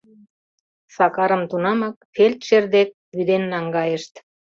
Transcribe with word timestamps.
Сакарым 0.95 1.41
тунамак 1.49 1.95
фельдшер 2.13 2.63
дек 2.75 2.89
вӱден 3.15 3.43
наҥгайышт. 3.53 4.13